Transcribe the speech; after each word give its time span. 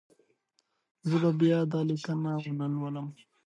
زه 1.07 1.15
به 1.23 1.31
بیا 1.39 1.59
دا 1.71 1.79
لیکنه 1.87 2.31
ونه 2.57 2.77
لولم. 2.79 3.07